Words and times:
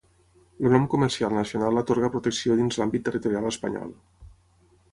El 0.67 0.71
nom 0.75 0.87
comercial 0.93 1.35
nacional 1.39 1.81
atorga 1.83 2.09
protecció 2.15 2.57
dins 2.63 2.81
l'àmbit 2.81 3.07
territorial 3.09 3.47
espanyol. 3.53 3.93